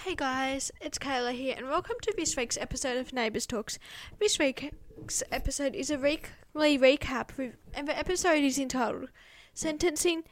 Hey 0.00 0.16
guys, 0.16 0.72
it's 0.80 0.98
Kayla 0.98 1.32
here, 1.32 1.54
and 1.56 1.68
welcome 1.68 1.94
to 2.02 2.12
this 2.16 2.36
week's 2.36 2.58
episode 2.58 2.96
of 2.96 3.12
Neighbours 3.12 3.46
Talks. 3.46 3.78
This 4.18 4.40
week's 4.40 5.22
episode 5.30 5.74
is 5.76 5.88
a 5.88 5.96
weekly 5.96 6.76
recap, 6.76 7.52
and 7.72 7.88
the 7.88 7.96
episode 7.96 8.42
is 8.42 8.58
entitled 8.58 9.10
Sentencing, 9.54 10.24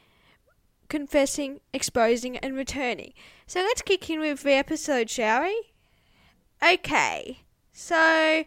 Confessing, 0.89 1.61
Exposing, 1.73 2.37
and 2.39 2.57
Returning. 2.57 3.15
So 3.47 3.61
let's 3.61 3.83
kick 3.83 4.11
in 4.11 4.19
with 4.19 4.43
the 4.43 4.53
episode, 4.53 5.09
shall 5.09 5.43
we? 5.43 5.73
Okay, 6.63 7.43
so 7.73 8.45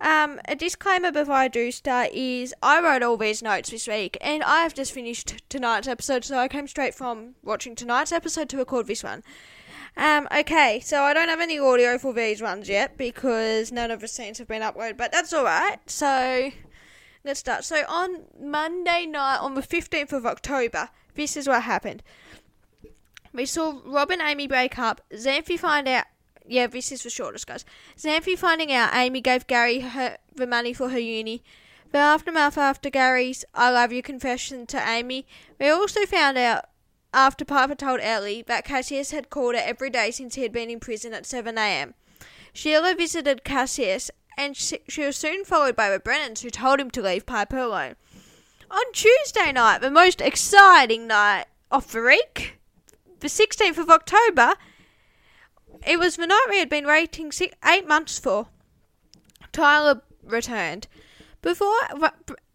um, 0.00 0.40
a 0.46 0.54
disclaimer 0.54 1.10
before 1.10 1.34
I 1.34 1.48
do 1.48 1.72
start 1.72 2.12
is 2.12 2.54
I 2.62 2.80
wrote 2.80 3.02
all 3.02 3.16
these 3.16 3.42
notes 3.42 3.70
this 3.70 3.88
week, 3.88 4.18
and 4.20 4.44
I 4.44 4.62
have 4.62 4.74
just 4.74 4.92
finished 4.92 5.42
tonight's 5.48 5.88
episode, 5.88 6.22
so 6.22 6.38
I 6.38 6.48
came 6.48 6.68
straight 6.68 6.94
from 6.94 7.34
watching 7.42 7.74
tonight's 7.74 8.12
episode 8.12 8.50
to 8.50 8.58
record 8.58 8.86
this 8.86 9.02
one. 9.02 9.24
Um, 9.96 10.28
okay, 10.34 10.80
so 10.80 11.02
I 11.02 11.12
don't 11.12 11.28
have 11.28 11.40
any 11.40 11.58
audio 11.58 11.98
for 11.98 12.12
these 12.12 12.40
ones 12.40 12.68
yet 12.68 12.96
because 12.96 13.72
none 13.72 13.90
of 13.90 14.00
the 14.00 14.08
scenes 14.08 14.38
have 14.38 14.48
been 14.48 14.62
uploaded, 14.62 14.96
but 14.96 15.12
that's 15.12 15.32
alright. 15.32 15.78
So 15.90 16.50
let's 17.24 17.40
start. 17.40 17.64
So 17.64 17.82
on 17.88 18.22
Monday 18.40 19.06
night, 19.06 19.38
on 19.38 19.54
the 19.54 19.62
15th 19.62 20.12
of 20.12 20.26
October, 20.26 20.90
this 21.14 21.36
is 21.36 21.48
what 21.48 21.64
happened. 21.64 22.02
We 23.32 23.46
saw 23.46 23.80
Rob 23.84 24.10
and 24.10 24.22
Amy 24.22 24.46
break 24.46 24.78
up. 24.78 25.00
Xanthe 25.12 25.58
find 25.58 25.86
out. 25.86 26.04
Yeah, 26.46 26.66
this 26.66 26.90
is 26.90 27.04
the 27.04 27.10
shortest, 27.10 27.46
guys. 27.46 27.64
Xanthe 27.96 28.36
finding 28.36 28.72
out 28.72 28.94
Amy 28.94 29.20
gave 29.20 29.46
Gary 29.46 29.80
her, 29.80 30.18
the 30.34 30.46
money 30.46 30.72
for 30.72 30.88
her 30.88 30.98
uni. 30.98 31.42
The 31.92 31.98
aftermath 31.98 32.56
after 32.56 32.88
Gary's 32.88 33.44
I 33.52 33.70
love 33.70 33.92
you 33.92 34.02
confession 34.02 34.66
to 34.66 34.88
Amy, 34.88 35.26
we 35.58 35.68
also 35.68 36.06
found 36.06 36.38
out 36.38 36.69
after 37.12 37.44
Piper 37.44 37.74
told 37.74 38.00
Ellie 38.00 38.42
that 38.46 38.64
Cassius 38.64 39.10
had 39.10 39.30
called 39.30 39.54
her 39.54 39.62
every 39.64 39.90
day 39.90 40.10
since 40.10 40.34
he 40.34 40.42
had 40.42 40.52
been 40.52 40.70
in 40.70 40.80
prison 40.80 41.12
at 41.12 41.24
7am. 41.24 41.94
Sheila 42.52 42.94
visited 42.94 43.44
Cassius, 43.44 44.10
and 44.36 44.56
she, 44.56 44.80
was 44.98 45.16
soon 45.16 45.44
followed 45.44 45.76
by 45.76 45.90
the 45.90 45.98
Brennans, 45.98 46.42
who 46.42 46.50
told 46.50 46.80
him 46.80 46.90
to 46.92 47.02
leave 47.02 47.26
Piper 47.26 47.58
alone. 47.58 47.96
On 48.70 48.92
Tuesday 48.92 49.52
night, 49.52 49.80
the 49.80 49.90
most 49.90 50.20
exciting 50.20 51.06
night 51.06 51.46
of 51.70 51.90
the 51.92 52.02
week, 52.02 52.58
the 53.18 53.26
16th 53.26 53.78
of 53.78 53.90
October, 53.90 54.54
it 55.86 55.98
was 55.98 56.16
the 56.16 56.26
night 56.26 56.46
we 56.48 56.58
had 56.58 56.68
been 56.68 56.86
waiting 56.86 57.32
six, 57.32 57.54
eight 57.64 57.86
months 57.88 58.18
for. 58.18 58.48
Tyler 59.52 60.02
returned. 60.22 60.86
Before 61.42 61.74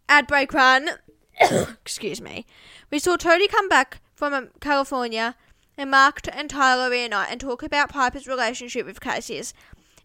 ad 0.07 0.27
break 0.27 0.53
run, 0.53 0.89
excuse 1.41 2.21
me, 2.21 2.45
we 2.91 2.99
saw 2.99 3.17
Toadie 3.17 3.47
come 3.47 3.67
back 3.67 3.99
from 4.15 4.33
um, 4.33 4.49
California, 4.59 5.35
and 5.77 5.91
Mark 5.91 6.21
and 6.31 6.49
Tyler 6.49 6.89
reunite 6.89 7.29
and 7.29 7.39
talk 7.39 7.61
about 7.61 7.89
Piper's 7.89 8.27
relationship 8.27 8.85
with 8.85 9.01
Cassius. 9.01 9.53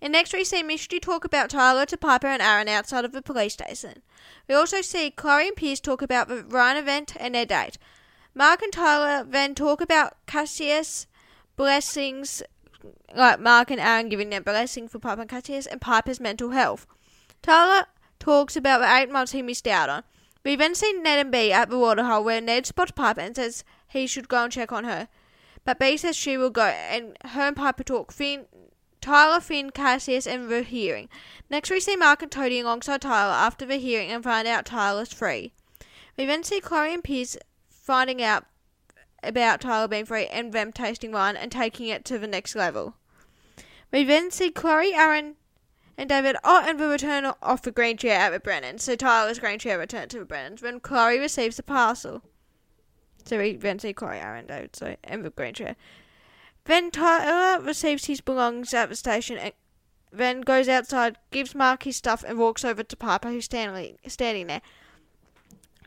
And 0.02 0.12
next 0.12 0.32
we 0.32 0.44
see 0.44 0.62
Misty 0.62 0.98
talk 0.98 1.24
about 1.24 1.50
Tyler 1.50 1.86
to 1.86 1.96
Piper 1.96 2.26
and 2.26 2.42
Aaron 2.42 2.68
outside 2.68 3.04
of 3.04 3.12
the 3.12 3.22
police 3.22 3.52
station. 3.52 4.02
We 4.48 4.54
also 4.54 4.80
see 4.80 5.10
Chloe 5.10 5.48
and 5.48 5.56
Pierce 5.56 5.80
talk 5.80 6.02
about 6.02 6.28
the 6.28 6.42
Ryan 6.42 6.78
event 6.78 7.14
and 7.18 7.34
their 7.34 7.46
date. 7.46 7.78
Mark 8.34 8.62
and 8.62 8.72
Tyler 8.72 9.24
then 9.24 9.54
talk 9.54 9.80
about 9.80 10.16
Cassius' 10.26 11.06
blessings, 11.56 12.42
like 13.14 13.40
Mark 13.40 13.70
and 13.70 13.80
Aaron 13.80 14.08
giving 14.08 14.30
their 14.30 14.40
blessing 14.40 14.88
for 14.88 14.98
Piper 14.98 15.22
and 15.22 15.30
Cassius, 15.30 15.66
and 15.66 15.80
Piper's 15.80 16.20
mental 16.20 16.50
health. 16.50 16.86
Tyler 17.42 17.86
talks 18.18 18.56
about 18.56 18.78
the 18.80 18.96
eight 18.96 19.10
months 19.10 19.32
he 19.32 19.42
missed 19.42 19.66
out 19.66 19.88
on. 19.88 20.02
We 20.44 20.56
then 20.56 20.74
see 20.74 20.92
Ned 20.94 21.18
and 21.18 21.30
Bea 21.30 21.52
at 21.52 21.68
the 21.68 21.78
waterhole 21.78 22.24
where 22.24 22.40
Ned 22.40 22.64
spots 22.64 22.92
Piper 22.92 23.20
and 23.20 23.36
says 23.36 23.64
he 23.90 24.06
should 24.06 24.28
go 24.28 24.44
and 24.44 24.52
check 24.52 24.72
on 24.72 24.84
her. 24.84 25.08
But 25.64 25.78
Bea 25.78 25.96
says 25.96 26.16
she 26.16 26.36
will 26.36 26.50
go, 26.50 26.64
and 26.64 27.16
her 27.24 27.42
and 27.42 27.56
Piper 27.56 27.84
talk. 27.84 28.12
Finn, 28.12 28.46
Tyler, 29.00 29.40
Finn, 29.40 29.70
Cassius, 29.70 30.26
and 30.26 30.48
the 30.48 30.62
hearing. 30.62 31.08
Next, 31.50 31.70
we 31.70 31.80
see 31.80 31.96
Mark 31.96 32.22
and 32.22 32.30
Toadie 32.30 32.60
alongside 32.60 33.02
Tyler 33.02 33.34
after 33.34 33.66
the 33.66 33.76
hearing 33.76 34.10
and 34.10 34.24
find 34.24 34.46
out 34.48 34.64
Tyler's 34.64 35.12
free. 35.12 35.52
We 36.16 36.26
then 36.26 36.44
see 36.44 36.60
Chloe 36.60 36.94
and 36.94 37.04
Pierce 37.04 37.36
finding 37.68 38.22
out 38.22 38.46
about 39.22 39.60
Tyler 39.60 39.88
being 39.88 40.06
free 40.06 40.26
and 40.26 40.52
them 40.52 40.72
tasting 40.72 41.12
wine 41.12 41.36
and 41.36 41.52
taking 41.52 41.88
it 41.88 42.04
to 42.06 42.18
the 42.18 42.26
next 42.26 42.54
level. 42.54 42.94
We 43.92 44.04
then 44.04 44.30
see 44.30 44.50
Chloe, 44.50 44.94
Aaron, 44.94 45.36
and 45.98 46.08
David 46.08 46.36
oh, 46.44 46.64
and 46.66 46.78
the 46.78 46.88
return 46.88 47.26
of 47.26 47.62
the 47.62 47.70
green 47.70 47.96
chair 47.96 48.18
at 48.18 48.30
the 48.30 48.40
Brennan. 48.40 48.78
So 48.78 48.96
Tyler's 48.96 49.38
green 49.38 49.58
chair 49.58 49.78
returned 49.78 50.10
to 50.12 50.18
the 50.18 50.24
Brennans 50.24 50.62
when 50.62 50.80
Chloe 50.80 51.18
receives 51.18 51.56
the 51.56 51.62
parcel. 51.62 52.22
So 53.24 53.38
we 53.38 53.56
then 53.56 53.78
see 53.78 53.92
Chloe, 53.92 54.16
Aaron, 54.16 54.46
David, 54.46 54.74
so 54.74 54.96
and 55.04 55.24
the 55.24 55.30
green. 55.30 55.54
Then 56.64 56.90
Tyler 56.90 57.60
receives 57.60 58.06
his 58.06 58.20
belongings 58.20 58.74
at 58.74 58.88
the 58.88 58.96
station 58.96 59.38
and 59.38 59.52
then 60.12 60.40
goes 60.40 60.68
outside, 60.68 61.16
gives 61.30 61.54
Mark 61.54 61.84
his 61.84 61.96
stuff, 61.96 62.24
and 62.26 62.38
walks 62.38 62.64
over 62.64 62.82
to 62.82 62.96
Piper, 62.96 63.28
who's 63.28 63.44
standing 63.44 63.96
standing 64.08 64.48
there. 64.48 64.62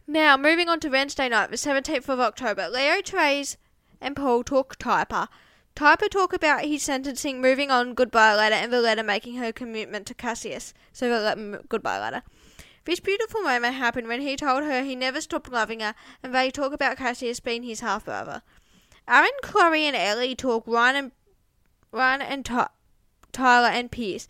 Now, 0.07 0.35
moving 0.37 0.67
on 0.69 0.79
to 0.81 0.89
Wednesday 0.89 1.29
night, 1.29 1.49
the 1.49 1.57
17th 1.57 2.09
of 2.09 2.19
October, 2.19 2.69
Leo, 2.69 3.01
Therese, 3.01 3.57
and 4.01 4.15
Paul 4.15 4.43
talk 4.43 4.77
Typer. 4.77 5.27
Typer 5.75 6.09
talk 6.09 6.33
about 6.33 6.65
his 6.65 6.83
sentencing, 6.83 7.41
moving 7.41 7.71
on 7.71 7.93
goodbye 7.93 8.35
letter, 8.35 8.55
and 8.55 8.71
the 8.71 8.81
letter 8.81 9.03
making 9.03 9.35
her 9.35 9.51
commitment 9.51 10.05
to 10.07 10.13
Cassius. 10.13 10.73
So 10.91 11.09
the 11.09 11.63
goodbye 11.67 11.99
letter. 11.99 12.23
This 12.85 12.99
beautiful 12.99 13.41
moment 13.41 13.75
happened 13.75 14.07
when 14.07 14.21
he 14.21 14.35
told 14.35 14.63
her 14.63 14.83
he 14.83 14.95
never 14.95 15.21
stopped 15.21 15.51
loving 15.51 15.79
her, 15.79 15.95
and 16.21 16.35
they 16.35 16.51
talk 16.51 16.73
about 16.73 16.97
Cassius 16.97 17.39
being 17.39 17.63
his 17.63 17.79
half 17.79 18.05
brother. 18.05 18.41
Aaron, 19.07 19.31
Chloe, 19.41 19.85
and 19.85 19.95
Ellie 19.95 20.35
talk 20.35 20.65
Ryan 20.67 20.95
and 20.95 21.11
Ryan 21.91 22.21
and 22.21 22.45
Ty- 22.45 22.69
Tyler 23.31 23.69
and 23.69 23.91
Pierce. 23.91 24.27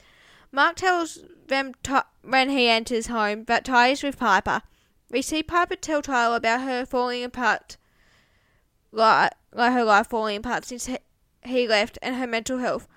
Mark 0.52 0.76
tells 0.76 1.20
them 1.48 1.74
t- 1.82 1.96
when 2.22 2.50
he 2.50 2.68
enters 2.68 3.08
home 3.08 3.46
that 3.46 3.66
Ty 3.66 3.88
is 3.90 4.04
with 4.04 4.20
Piper. 4.20 4.62
We 5.10 5.22
see 5.22 5.42
Piper 5.42 5.76
tell 5.76 6.02
Tyler 6.02 6.36
about 6.36 6.62
her 6.62 6.86
falling 6.86 7.24
apart, 7.24 7.78
like, 8.92 9.34
like 9.52 9.74
her 9.74 9.84
life 9.84 10.08
falling 10.08 10.38
apart 10.38 10.66
since 10.66 10.86
he, 10.86 10.98
he 11.44 11.68
left, 11.68 11.98
and 12.02 12.16
her 12.16 12.28
mental 12.28 12.60
health. 12.60 12.88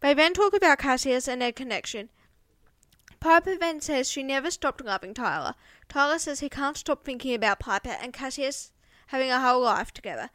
They 0.00 0.14
then 0.14 0.32
talk 0.32 0.54
about 0.54 0.78
Cassius 0.78 1.28
and 1.28 1.42
their 1.42 1.52
connection. 1.52 2.10
Piper 3.22 3.56
then 3.56 3.80
says 3.80 4.10
she 4.10 4.24
never 4.24 4.50
stopped 4.50 4.84
loving 4.84 5.14
Tyler. 5.14 5.54
Tyler 5.88 6.18
says 6.18 6.40
he 6.40 6.48
can't 6.48 6.76
stop 6.76 7.04
thinking 7.04 7.34
about 7.34 7.60
Piper 7.60 7.96
and 8.02 8.12
Cassius 8.12 8.72
having 9.06 9.30
a 9.30 9.38
whole 9.38 9.62
life 9.62 9.92
together. 9.92 10.28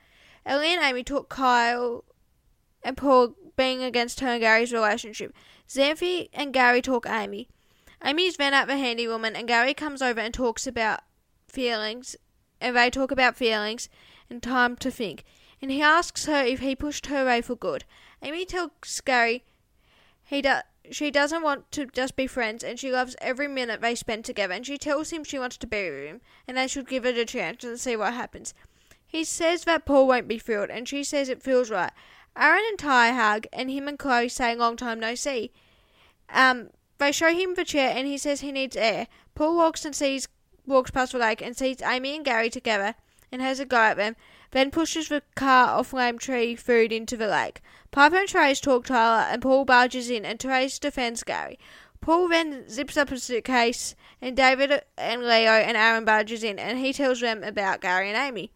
Ellie 0.45 0.73
and 0.73 0.81
Amy 0.81 1.03
talk 1.03 1.27
Kyle 1.27 2.05
and 2.81 2.95
Paul 2.95 3.35
being 3.57 3.83
against 3.83 4.21
her 4.21 4.29
and 4.29 4.39
Gary's 4.39 4.71
relationship. 4.71 5.35
Xanthe 5.67 6.29
and 6.31 6.53
Gary 6.53 6.81
talk 6.81 7.05
Amy. 7.09 7.49
Amy's 8.05 8.37
then 8.37 8.53
at 8.53 8.69
the 8.69 8.77
handy 8.77 9.05
woman 9.05 9.35
and 9.35 9.49
Gary 9.49 9.73
comes 9.73 10.01
over 10.01 10.21
and 10.21 10.33
talks 10.33 10.65
about 10.65 11.01
feelings 11.45 12.15
and 12.61 12.77
they 12.77 12.89
talk 12.89 13.11
about 13.11 13.35
feelings 13.35 13.89
and 14.29 14.41
time 14.41 14.77
to 14.77 14.89
think. 14.89 15.25
And 15.61 15.71
he 15.71 15.81
asks 15.81 16.25
her 16.25 16.41
if 16.41 16.61
he 16.61 16.73
pushed 16.73 17.07
her 17.07 17.23
away 17.23 17.41
for 17.41 17.57
good. 17.57 17.83
Amy 18.21 18.45
tells 18.45 19.01
Gary 19.03 19.43
he 20.23 20.41
does 20.41 20.63
she 20.91 21.11
doesn't 21.11 21.43
want 21.43 21.71
to 21.71 21.85
just 21.85 22.15
be 22.15 22.27
friends 22.27 22.63
and 22.63 22.79
she 22.79 22.91
loves 22.91 23.15
every 23.19 23.47
minute 23.47 23.81
they 23.81 23.95
spend 23.95 24.25
together 24.25 24.53
and 24.53 24.65
she 24.65 24.77
tells 24.77 25.11
him 25.11 25.23
she 25.23 25.39
wants 25.39 25.57
to 25.57 25.67
be 25.67 25.89
with 25.89 26.05
him 26.05 26.21
and 26.47 26.57
they 26.57 26.67
should 26.67 26.87
give 26.87 27.05
it 27.05 27.17
a 27.17 27.25
chance 27.25 27.63
and 27.63 27.79
see 27.79 27.95
what 27.95 28.13
happens. 28.13 28.53
He 29.05 29.23
says 29.23 29.63
that 29.63 29.85
Paul 29.85 30.07
won't 30.07 30.27
be 30.27 30.39
thrilled 30.39 30.69
and 30.69 30.87
she 30.87 31.03
says 31.03 31.29
it 31.29 31.41
feels 31.41 31.69
right. 31.69 31.91
Aaron 32.35 32.63
and 32.69 32.79
Ty 32.79 33.11
hug 33.11 33.47
and 33.51 33.71
him 33.71 33.87
and 33.87 33.97
Chloe 33.97 34.29
say 34.29 34.55
long 34.55 34.75
time 34.75 34.99
no 34.99 35.15
see. 35.15 35.51
Um, 36.29 36.69
they 36.97 37.11
show 37.11 37.33
him 37.33 37.55
the 37.55 37.65
chair 37.65 37.93
and 37.95 38.07
he 38.07 38.17
says 38.17 38.41
he 38.41 38.51
needs 38.51 38.75
air. 38.75 39.07
Paul 39.35 39.55
walks 39.55 39.85
and 39.85 39.95
sees 39.95 40.27
walks 40.65 40.91
past 40.91 41.13
the 41.13 41.17
lake 41.17 41.41
and 41.41 41.55
sees 41.55 41.81
Amy 41.81 42.15
and 42.15 42.25
Gary 42.25 42.49
together 42.49 42.95
and 43.31 43.41
has 43.41 43.59
a 43.59 43.65
go 43.65 43.77
at 43.77 43.97
them, 43.97 44.15
then 44.51 44.71
pushes 44.71 45.09
the 45.09 45.21
car 45.35 45.69
of 45.69 45.93
lime 45.93 46.17
tree 46.17 46.55
food 46.55 46.91
into 46.91 47.17
the 47.17 47.27
lake. 47.27 47.61
Piper 47.91 48.17
and 48.17 48.29
Therese 48.29 48.61
talk 48.61 48.85
Tyler, 48.85 49.25
and 49.29 49.41
Paul 49.41 49.65
barges 49.65 50.09
in, 50.09 50.25
and 50.25 50.39
Therese 50.39 50.79
defends 50.79 51.23
Gary. 51.23 51.59
Paul 51.99 52.29
then 52.29 52.69
zips 52.69 52.95
up 52.95 53.11
a 53.11 53.19
suitcase, 53.19 53.95
and 54.21 54.37
David 54.37 54.81
and 54.97 55.23
Leo 55.23 55.51
and 55.51 55.75
Aaron 55.75 56.05
barges 56.05 56.43
in, 56.43 56.59
and 56.59 56.79
he 56.79 56.93
tells 56.93 57.21
them 57.21 57.43
about 57.43 57.81
Gary 57.81 58.09
and 58.09 58.17
Amy. 58.17 58.51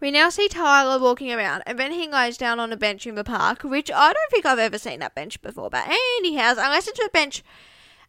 We 0.00 0.10
now 0.10 0.30
see 0.30 0.48
Tyler 0.48 1.00
walking 1.00 1.32
around, 1.32 1.62
and 1.64 1.78
then 1.78 1.92
he 1.92 2.08
lies 2.08 2.36
down 2.36 2.58
on 2.58 2.72
a 2.72 2.76
bench 2.76 3.06
in 3.06 3.14
the 3.14 3.22
park, 3.22 3.62
which 3.62 3.90
I 3.90 4.12
don't 4.12 4.30
think 4.30 4.44
I've 4.44 4.58
ever 4.58 4.76
seen 4.76 4.98
that 5.00 5.14
bench 5.14 5.40
before, 5.40 5.70
but 5.70 5.86
anyhow, 5.86 6.54
unless 6.58 6.88
it's 6.88 6.98
a 6.98 7.08
bench 7.10 7.44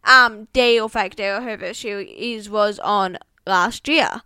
um, 0.02 0.48
D 0.52 0.78
or 0.78 0.88
fake 0.88 1.16
D 1.16 1.24
or 1.24 1.40
whoever 1.40 1.72
she 1.72 1.90
is 1.90 2.50
was 2.50 2.78
on 2.80 3.18
last 3.46 3.86
year. 3.88 4.22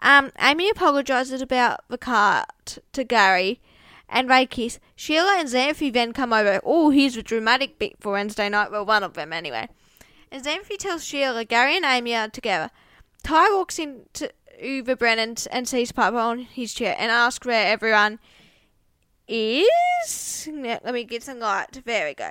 Um, 0.00 0.30
Amy 0.38 0.70
apologises 0.70 1.42
about 1.42 1.80
the 1.88 1.98
car 1.98 2.46
t- 2.64 2.80
to 2.92 3.04
Gary 3.04 3.60
and 4.08 4.30
they 4.30 4.46
kiss. 4.46 4.78
Sheila 4.96 5.36
and 5.38 5.48
Xanthe 5.48 5.92
then 5.92 6.12
come 6.12 6.32
over. 6.32 6.60
Oh, 6.64 6.90
here's 6.90 7.16
a 7.16 7.22
dramatic 7.22 7.78
bit 7.78 7.96
for 8.00 8.12
Wednesday 8.12 8.48
night. 8.48 8.70
Well, 8.70 8.86
one 8.86 9.02
of 9.02 9.14
them 9.14 9.32
anyway. 9.32 9.68
And 10.30 10.44
Xanthe 10.44 10.78
tells 10.78 11.04
Sheila 11.04 11.44
Gary 11.44 11.76
and 11.76 11.84
Amy 11.84 12.14
are 12.14 12.28
together. 12.28 12.70
Ty 13.22 13.50
walks 13.50 13.78
into 13.78 14.30
the 14.60 14.96
Brennan 14.96 15.36
and 15.50 15.68
sees 15.68 15.92
Papa 15.92 16.16
on 16.16 16.40
his 16.40 16.74
chair 16.74 16.96
and 16.98 17.10
asks 17.10 17.46
where 17.46 17.66
everyone 17.66 18.18
is. 19.26 20.48
Let 20.52 20.84
me 20.92 21.04
get 21.04 21.22
some 21.22 21.40
light. 21.40 21.82
There 21.84 22.06
we 22.06 22.14
go. 22.14 22.30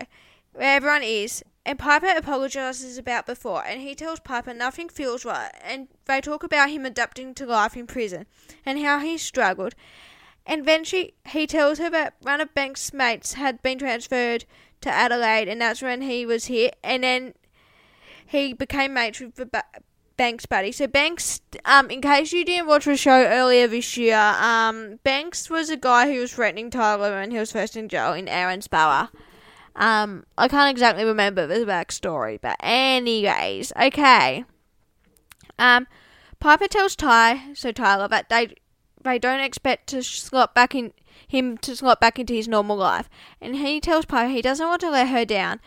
Where 0.53 0.75
everyone 0.75 1.03
is. 1.03 1.43
And 1.67 1.77
Piper 1.77 2.07
apologizes 2.07 2.97
about 2.97 3.25
before, 3.25 3.61
and 3.65 3.81
he 3.81 3.93
tells 3.93 4.21
Piper 4.21 4.53
nothing 4.53 4.87
feels 4.87 5.25
right. 5.25 5.51
And 5.61 5.89
they 6.05 6.21
talk 6.21 6.41
about 6.41 6.69
him 6.69 6.85
adapting 6.85 7.33
to 7.33 7.45
life 7.45 7.75
in 7.75 7.87
prison 7.87 8.25
and 8.65 8.79
how 8.79 8.99
he 8.99 9.17
struggled. 9.17 9.75
And 10.45 10.65
then 10.65 10.85
she, 10.85 11.15
he 11.27 11.45
tells 11.45 11.79
her 11.79 11.89
that 11.89 12.13
one 12.21 12.39
of 12.39 12.53
Banks' 12.53 12.93
mates 12.93 13.33
had 13.33 13.61
been 13.61 13.79
transferred 13.79 14.45
to 14.79 14.89
Adelaide, 14.89 15.49
and 15.49 15.59
that's 15.59 15.81
when 15.81 16.03
he 16.03 16.25
was 16.25 16.45
here. 16.45 16.71
And 16.85 17.03
then 17.03 17.33
he 18.25 18.53
became 18.53 18.93
mates 18.93 19.19
with 19.19 19.35
the 19.35 19.47
ba- 19.47 19.65
Banks 20.15 20.45
buddy. 20.45 20.71
So 20.71 20.87
Banks, 20.87 21.41
um, 21.65 21.89
in 21.89 21.99
case 21.99 22.31
you 22.31 22.45
didn't 22.45 22.67
watch 22.67 22.85
the 22.85 22.95
show 22.95 23.25
earlier 23.25 23.67
this 23.67 23.97
year, 23.97 24.17
um, 24.17 25.01
Banks 25.03 25.49
was 25.49 25.69
a 25.69 25.75
guy 25.75 26.09
who 26.09 26.21
was 26.21 26.31
threatening 26.31 26.69
Tyler 26.69 27.11
when 27.19 27.31
he 27.31 27.37
was 27.37 27.51
first 27.51 27.75
in 27.75 27.89
jail 27.89 28.13
in 28.13 28.27
Erinsborough. 28.27 29.09
Um, 29.77 30.25
I 30.37 30.47
can't 30.47 30.71
exactly 30.71 31.05
remember 31.05 31.45
the 31.45 31.65
backstory, 31.65 32.41
but 32.41 32.57
anyways, 32.59 33.71
okay. 33.79 34.43
Um, 35.59 35.87
Piper 36.39 36.67
tells 36.67 36.95
Ty, 36.95 37.53
so 37.53 37.71
Tyler, 37.71 38.07
that 38.07 38.29
they 38.29 38.55
they 39.03 39.19
don't 39.19 39.39
expect 39.39 39.87
to 39.87 40.01
slot 40.03 40.55
back 40.55 40.73
in 40.73 40.93
him 41.27 41.57
to 41.59 41.75
slot 41.75 42.01
back 42.01 42.17
into 42.17 42.33
his 42.33 42.47
normal 42.47 42.75
life, 42.75 43.07
and 43.39 43.57
he 43.57 43.79
tells 43.79 44.05
Piper 44.05 44.29
he 44.29 44.41
doesn't 44.41 44.67
want 44.67 44.81
to 44.81 44.89
let 44.89 45.09
her 45.09 45.25
down. 45.25 45.59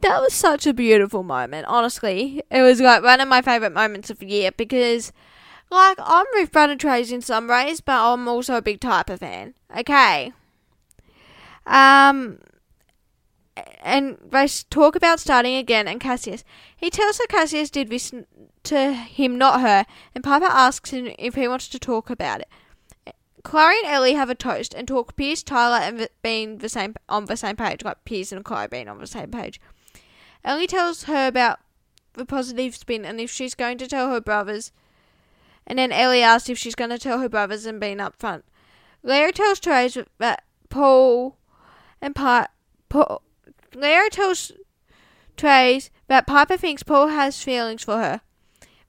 That 0.00 0.20
was 0.20 0.32
such 0.32 0.66
a 0.66 0.72
beautiful 0.72 1.24
moment, 1.24 1.66
honestly. 1.66 2.42
It 2.50 2.62
was 2.62 2.80
like 2.80 3.02
one 3.02 3.20
of 3.20 3.28
my 3.28 3.42
favourite 3.42 3.74
moments 3.74 4.10
of 4.10 4.20
the 4.20 4.26
year 4.28 4.50
because, 4.56 5.12
like, 5.70 5.98
I'm 6.00 6.24
Brother 6.52 6.76
Trace 6.76 7.10
in 7.10 7.20
some 7.20 7.48
ways, 7.48 7.80
but 7.80 8.00
I'm 8.00 8.28
also 8.28 8.54
a 8.54 8.62
big 8.62 8.80
Typer 8.80 9.18
fan. 9.18 9.54
Okay. 9.76 10.32
Um, 11.66 12.38
and 13.82 14.18
they 14.30 14.46
talk 14.70 14.96
about 14.96 15.20
starting 15.20 15.56
again 15.56 15.88
and 15.88 16.00
Cassius. 16.00 16.44
He 16.76 16.90
tells 16.90 17.18
her 17.18 17.26
Cassius 17.28 17.70
did 17.70 17.88
this 17.88 18.12
to 18.64 18.92
him, 18.92 19.38
not 19.38 19.60
her, 19.60 19.86
and 20.14 20.24
Piper 20.24 20.46
asks 20.46 20.90
him 20.90 21.12
if 21.18 21.34
he 21.34 21.48
wants 21.48 21.68
to 21.68 21.78
talk 21.78 22.10
about 22.10 22.40
it. 22.40 23.14
Chloe 23.42 23.74
and 23.82 23.86
Ellie 23.86 24.14
have 24.14 24.28
a 24.28 24.34
toast 24.34 24.74
and 24.74 24.86
talk 24.86 25.16
Pierce, 25.16 25.42
Tyler, 25.42 25.78
and 25.78 26.08
being 26.22 26.58
the 26.58 26.68
same 26.68 26.94
on 27.08 27.24
the 27.24 27.36
same 27.36 27.56
page, 27.56 27.82
like 27.84 28.04
Pierce 28.04 28.32
and 28.32 28.44
Chloe 28.44 28.68
being 28.68 28.88
on 28.88 28.98
the 28.98 29.06
same 29.06 29.30
page. 29.30 29.60
Ellie 30.44 30.66
tells 30.66 31.04
her 31.04 31.26
about 31.26 31.58
the 32.14 32.26
positive 32.26 32.76
spin 32.76 33.04
and 33.04 33.20
if 33.20 33.30
she's 33.30 33.54
going 33.54 33.78
to 33.78 33.86
tell 33.86 34.10
her 34.10 34.20
brothers. 34.20 34.72
And 35.66 35.78
then 35.78 35.92
Ellie 35.92 36.22
asks 36.22 36.48
if 36.48 36.58
she's 36.58 36.74
going 36.74 36.90
to 36.90 36.98
tell 36.98 37.20
her 37.20 37.28
brothers 37.28 37.66
and 37.66 37.80
being 37.80 37.98
upfront. 37.98 38.42
Leah 39.02 39.32
tells 39.32 39.58
Therese 39.58 39.98
that 40.18 40.44
Paul 40.68 41.36
and 42.02 42.14
Pi- 42.14 42.48
Paul, 42.88 43.22
Leah 43.74 44.08
tells 44.10 44.52
Trace 45.36 45.90
that 46.08 46.26
Piper 46.26 46.56
thinks 46.56 46.82
Paul 46.82 47.08
has 47.08 47.42
feelings 47.42 47.84
for 47.84 47.98
her. 47.98 48.20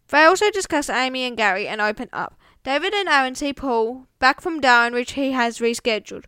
They 0.10 0.24
also 0.24 0.52
discuss 0.52 0.90
Amy 0.90 1.24
and 1.24 1.38
Gary 1.38 1.68
and 1.68 1.80
open 1.80 2.10
up. 2.12 2.38
David 2.64 2.94
and 2.94 3.08
Aaron 3.08 3.36
see 3.36 3.54
Paul 3.54 4.08
back 4.20 4.42
from 4.42 4.60
Darwin, 4.60 4.94
which 4.94 5.14
he 5.14 5.32
has 5.32 5.60
rescheduled. 5.60 6.26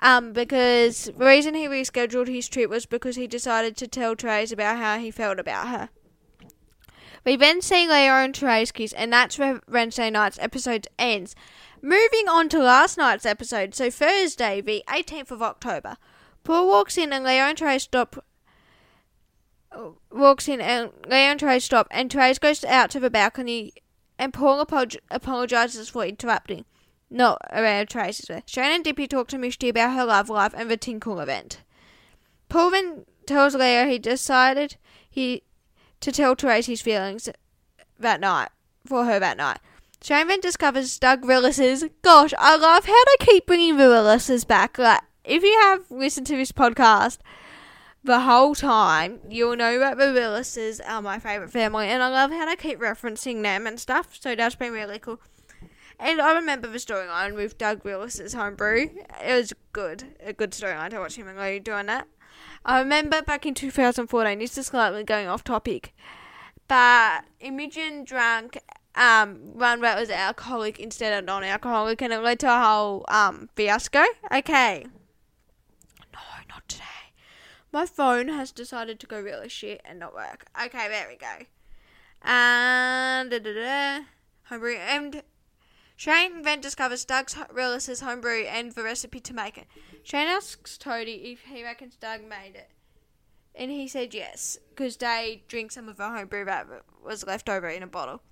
Um, 0.00 0.32
because 0.32 1.06
the 1.06 1.24
reason 1.24 1.54
he 1.54 1.66
rescheduled 1.66 2.28
his 2.28 2.48
trip 2.48 2.70
was 2.70 2.86
because 2.86 3.16
he 3.16 3.26
decided 3.26 3.76
to 3.78 3.88
tell 3.88 4.14
Trace 4.14 4.52
about 4.52 4.76
how 4.76 4.98
he 4.98 5.10
felt 5.10 5.40
about 5.40 5.68
her. 5.68 5.88
We 7.24 7.34
then 7.36 7.60
see 7.60 7.88
Leo 7.88 8.12
and 8.12 8.34
Trace 8.34 8.70
kiss, 8.70 8.92
and 8.92 9.12
that's 9.12 9.38
where 9.38 9.60
Wednesday 9.68 10.08
night's 10.10 10.38
episode 10.38 10.86
ends. 10.98 11.34
Moving 11.82 12.28
on 12.28 12.48
to 12.50 12.58
last 12.58 12.96
night's 12.96 13.26
episode, 13.26 13.74
so 13.74 13.90
Thursday, 13.90 14.60
the 14.60 14.84
18th 14.88 15.32
of 15.32 15.42
October. 15.42 15.96
Paul 16.48 16.66
walks 16.66 16.96
in 16.96 17.12
and 17.12 17.26
Leo 17.26 17.42
and 17.42 17.58
Trace 17.58 17.82
stop. 17.82 18.24
Walks 20.10 20.48
in 20.48 20.62
and 20.62 20.92
Leo 21.06 21.32
and 21.32 21.38
Trace 21.38 21.64
stop, 21.64 21.86
and 21.90 22.10
Trace 22.10 22.38
goes 22.38 22.64
out 22.64 22.88
to 22.88 22.98
the 22.98 23.10
balcony, 23.10 23.74
and 24.18 24.32
Paul 24.32 24.64
apolog- 24.64 24.96
apologizes 25.10 25.90
for 25.90 26.06
interrupting. 26.06 26.64
Not 27.10 27.42
around 27.52 27.90
Trace's 27.90 28.28
there. 28.28 28.44
Shane 28.46 28.72
and 28.72 28.82
Dipi 28.82 29.06
talk 29.06 29.28
to 29.28 29.36
Misty 29.36 29.68
about 29.68 29.92
her 29.94 30.06
love 30.06 30.30
life 30.30 30.54
and 30.56 30.70
the 30.70 30.78
Tinkle 30.78 31.20
event. 31.20 31.60
Paul 32.48 32.70
then 32.70 33.04
tells 33.26 33.54
Leo 33.54 33.86
he 33.86 33.98
decided 33.98 34.76
he 35.10 35.42
to 36.00 36.10
tell 36.10 36.34
Trace 36.34 36.64
his 36.64 36.80
feelings 36.80 37.28
that 37.98 38.20
night 38.20 38.48
for 38.86 39.04
her 39.04 39.18
that 39.18 39.36
night. 39.36 39.58
Shane 40.02 40.28
then 40.28 40.40
discovers 40.40 40.98
Doug 40.98 41.26
Willis's. 41.26 41.84
Gosh, 42.00 42.32
I 42.38 42.56
love 42.56 42.86
how 42.86 43.04
they 43.04 43.26
keep 43.26 43.46
bringing 43.46 43.76
the 43.76 43.88
Willises 43.88 44.46
back. 44.46 44.78
Like, 44.78 45.02
if 45.28 45.42
you 45.42 45.58
have 45.60 45.90
listened 45.90 46.26
to 46.28 46.36
this 46.36 46.52
podcast 46.52 47.18
the 48.02 48.20
whole 48.20 48.54
time, 48.54 49.20
you'll 49.28 49.56
know 49.56 49.78
that 49.78 49.98
the 49.98 50.12
Willises 50.12 50.80
are 50.80 51.02
my 51.02 51.18
favourite 51.18 51.50
family, 51.50 51.88
and 51.88 52.02
I 52.02 52.08
love 52.08 52.30
how 52.30 52.46
they 52.46 52.56
keep 52.56 52.80
referencing 52.80 53.42
them 53.42 53.66
and 53.66 53.78
stuff. 53.78 54.16
So 54.18 54.34
that's 54.34 54.54
been 54.54 54.72
really 54.72 54.98
cool. 54.98 55.20
And 56.00 56.20
I 56.20 56.34
remember 56.34 56.68
the 56.68 56.78
storyline 56.78 57.34
with 57.34 57.58
Doug 57.58 57.84
Willis's 57.84 58.32
homebrew. 58.32 58.88
It 59.22 59.34
was 59.34 59.52
good, 59.72 60.16
a 60.24 60.32
good 60.32 60.52
storyline 60.52 60.90
to 60.90 61.00
watch 61.00 61.16
him 61.16 61.28
and 61.28 61.38
Lou 61.38 61.60
doing 61.60 61.86
that. 61.86 62.06
I 62.64 62.78
remember 62.78 63.20
back 63.20 63.44
in 63.44 63.54
2014, 63.54 64.38
this 64.38 64.56
is 64.56 64.66
slightly 64.68 65.04
going 65.04 65.26
off 65.26 65.44
topic, 65.44 65.94
but 66.68 67.24
Imogen 67.40 68.04
drank 68.04 68.58
um, 68.94 69.54
one 69.54 69.80
that 69.80 69.98
was 69.98 70.10
alcoholic 70.10 70.78
instead 70.78 71.18
of 71.18 71.24
non-alcoholic, 71.24 72.00
and 72.00 72.12
it 72.12 72.20
led 72.20 72.38
to 72.40 72.46
a 72.46 72.60
whole 72.60 73.04
um, 73.08 73.48
fiasco. 73.56 74.04
Okay. 74.32 74.86
Today. 76.68 76.84
My 77.72 77.84
phone 77.84 78.28
has 78.28 78.52
decided 78.52 79.00
to 79.00 79.06
go 79.06 79.20
really 79.20 79.48
shit 79.48 79.80
and 79.84 79.98
not 79.98 80.14
work. 80.14 80.46
Okay, 80.64 80.88
there 80.88 81.08
we 81.08 81.16
go. 81.16 81.46
And 82.22 83.30
da 83.30 83.38
da 83.38 83.52
da. 83.52 84.04
Homebrew 84.44 84.76
and 84.76 85.22
Shane 85.96 86.42
then 86.42 86.60
discovers 86.60 87.04
Doug's 87.04 87.36
Willis's 87.52 88.00
homebrew 88.00 88.44
and 88.44 88.72
the 88.72 88.84
recipe 88.84 89.18
to 89.20 89.34
make 89.34 89.58
it. 89.58 89.66
Shane 90.04 90.28
asks 90.28 90.78
Toadie 90.78 91.32
if 91.32 91.42
he 91.42 91.64
reckons 91.64 91.96
Doug 91.96 92.22
made 92.22 92.54
it. 92.54 92.70
And 93.54 93.70
he 93.70 93.88
said 93.88 94.14
yes, 94.14 94.56
because 94.70 94.96
they 94.96 95.42
drink 95.48 95.72
some 95.72 95.88
of 95.88 95.96
the 95.96 96.08
homebrew 96.08 96.44
that 96.44 96.66
was 97.04 97.26
left 97.26 97.48
over 97.48 97.68
in 97.68 97.82
a 97.82 97.88
bottle. 97.88 98.22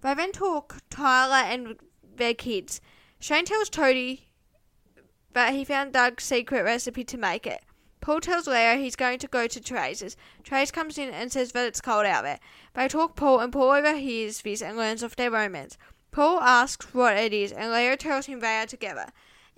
They 0.00 0.14
then 0.14 0.32
talk 0.32 0.78
Tyler 0.90 1.46
and 1.48 1.76
their 2.16 2.34
kids. 2.34 2.80
Shane 3.20 3.44
tells 3.44 3.70
Toadie 3.70 4.25
that 5.36 5.52
he 5.52 5.66
found 5.66 5.92
Doug's 5.92 6.24
secret 6.24 6.62
recipe 6.62 7.04
to 7.04 7.18
make 7.18 7.46
it. 7.46 7.62
Paul 8.00 8.20
tells 8.20 8.46
Leo 8.46 8.78
he's 8.78 8.96
going 8.96 9.18
to 9.18 9.26
go 9.26 9.46
to 9.46 9.60
Trace's. 9.60 10.16
Trace 10.42 10.70
comes 10.70 10.96
in 10.96 11.10
and 11.10 11.30
says 11.30 11.52
that 11.52 11.66
it's 11.66 11.82
cold 11.82 12.06
out 12.06 12.24
there. 12.24 12.40
They 12.72 12.88
talk 12.88 13.16
Paul 13.16 13.40
and 13.40 13.52
Paul 13.52 13.72
overhears 13.72 14.40
this 14.40 14.62
and 14.62 14.78
learns 14.78 15.02
of 15.02 15.14
their 15.16 15.30
romance. 15.30 15.76
Paul 16.10 16.40
asks 16.40 16.94
what 16.94 17.18
it 17.18 17.34
is, 17.34 17.52
and 17.52 17.70
Leo 17.70 17.96
tells 17.96 18.24
him 18.24 18.40
they 18.40 18.56
are 18.56 18.66
together. 18.66 19.08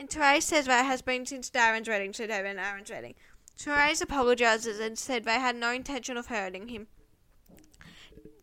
And 0.01 0.11
Therese 0.11 0.47
says 0.47 0.67
that 0.67 0.85
it 0.85 0.87
has 0.87 1.01
been 1.01 1.25
since 1.27 1.49
Darren's 1.49 1.89
wedding, 1.89 2.13
so 2.13 2.27
David 2.27 2.51
and 2.51 2.59
Aaron's 2.59 2.91
wedding. 2.91 3.15
Therese 3.57 4.01
apologises 4.01 4.81
and 4.81 4.99
said 4.99 5.25
they 5.25 5.39
had 5.39 5.55
no 5.55 5.71
intention 5.71 6.17
of 6.17 6.27
hurting 6.27 6.69
him. 6.69 6.89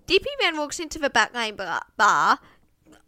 Dipi 0.08 0.24
then 0.40 0.56
walks 0.56 0.80
into 0.80 1.00
the 1.00 1.10
back 1.10 1.36
lane 1.36 1.58
bar. 1.58 2.40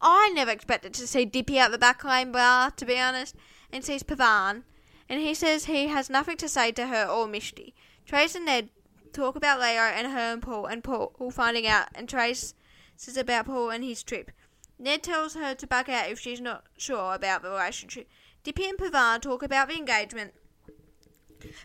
I 0.01 0.31
never 0.33 0.51
expected 0.51 0.93
to 0.95 1.07
see 1.07 1.25
Dipi 1.25 1.55
at 1.55 1.71
the 1.71 1.77
back 1.77 2.03
lane 2.03 2.33
bar, 2.33 2.71
to 2.71 2.85
be 2.85 2.99
honest, 2.99 3.37
and 3.71 3.83
sees 3.83 4.03
Pavan. 4.03 4.63
And 5.09 5.21
he 5.21 5.33
says 5.33 5.65
he 5.65 5.87
has 5.87 6.09
nothing 6.09 6.37
to 6.37 6.49
say 6.49 6.71
to 6.73 6.87
her 6.87 7.05
or 7.05 7.27
Misty. 7.27 7.73
Trace 8.05 8.35
and 8.35 8.45
Ned 8.45 8.69
talk 9.13 9.35
about 9.35 9.59
Leo 9.59 9.81
and 9.81 10.07
her 10.07 10.33
and 10.33 10.41
Paul, 10.41 10.65
and 10.65 10.83
Paul 10.83 11.13
all 11.19 11.31
finding 11.31 11.65
out, 11.65 11.87
and 11.95 12.07
Trace 12.07 12.53
says 12.95 13.17
about 13.17 13.45
Paul 13.45 13.69
and 13.69 13.83
his 13.83 14.03
trip. 14.03 14.31
Ned 14.79 15.03
tells 15.03 15.33
her 15.33 15.55
to 15.55 15.67
back 15.67 15.89
out 15.89 16.09
if 16.09 16.19
she's 16.19 16.41
not 16.41 16.65
sure 16.77 17.15
about 17.15 17.41
the 17.41 17.49
relationship. 17.49 18.07
Dipi 18.43 18.69
and 18.69 18.77
Pavan 18.77 19.21
talk 19.21 19.43
about 19.43 19.69
the 19.69 19.75
engagement. 19.75 20.33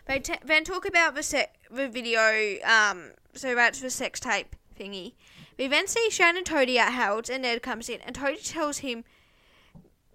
They 0.05 0.19
t- 0.19 0.35
then 0.43 0.63
talk 0.63 0.85
about 0.85 1.15
the, 1.15 1.23
se- 1.23 1.51
the 1.69 1.87
video, 1.87 2.57
um, 2.63 3.11
so 3.33 3.55
that's 3.55 3.81
the 3.81 3.89
sex 3.89 4.19
tape 4.19 4.55
thingy. 4.79 5.13
We 5.57 5.67
then 5.67 5.87
see 5.87 6.09
Shane 6.09 6.37
and 6.37 6.45
Toadie 6.45 6.77
at 6.77 6.93
Harold's, 6.93 7.29
and 7.29 7.43
Ned 7.43 7.61
comes 7.61 7.89
in, 7.89 8.01
and 8.01 8.15
Toadie 8.15 8.43
tells 8.43 8.79
him 8.79 9.03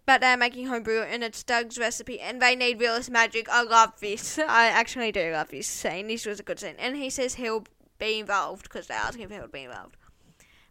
that 0.09 0.23
they're 0.23 0.39
making 0.39 0.67
homebrew, 0.67 1.03
and 1.03 1.23
it's 1.23 1.43
Doug's 1.43 1.79
recipe, 1.79 2.19
and 2.19 2.41
they 2.41 2.57
need 2.57 2.81
realist 2.81 3.11
magic. 3.11 3.47
I 3.51 3.63
love 3.63 3.93
this. 4.01 4.39
I 4.49 4.67
actually 4.67 5.13
do 5.13 5.33
love 5.33 5.51
this 5.51 5.67
scene. 5.67 6.07
This 6.07 6.25
was 6.25 6.41
a 6.41 6.43
good 6.43 6.59
scene. 6.59 6.77
And 6.79 6.97
he 6.97 7.11
says 7.11 7.35
he'll 7.35 7.65
be 7.99 8.19
involved, 8.19 8.63
because 8.63 8.87
they 8.87 8.95
ask 8.95 9.19
him 9.19 9.31
if 9.31 9.39
he'll 9.39 9.49
be 9.49 9.65
involved. 9.65 9.99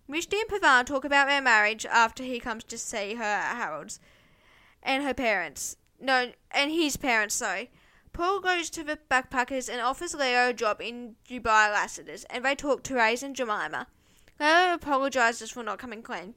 Misty 0.07 0.37
and 0.39 0.49
Pavan 0.49 0.85
talk 0.85 1.05
about 1.05 1.27
their 1.27 1.41
marriage 1.41 1.85
after 1.85 2.23
he 2.23 2.39
comes 2.39 2.63
to 2.63 2.79
see 2.79 3.13
her 3.13 3.23
at 3.23 3.57
Harold's, 3.57 3.99
and 4.81 5.03
her 5.03 5.13
parents. 5.13 5.77
No, 6.01 6.31
and 6.49 6.71
his 6.71 6.97
parents, 6.97 7.35
sorry. 7.35 7.69
Paul 8.13 8.39
goes 8.39 8.71
to 8.71 8.83
the 8.83 8.97
backpackers 9.11 9.69
and 9.69 9.81
offers 9.81 10.15
Leo 10.15 10.49
a 10.49 10.53
job 10.53 10.81
in 10.81 11.15
Dubai 11.29 11.71
Lassiter's, 11.71 12.23
and 12.31 12.43
they 12.43 12.55
talk 12.55 12.81
to 12.83 12.95
Ray's 12.95 13.21
and 13.21 13.35
Jemima. 13.35 13.85
Leo 14.39 14.73
apologizes 14.73 15.51
for 15.51 15.61
not 15.61 15.77
coming 15.77 16.01
clean. 16.01 16.33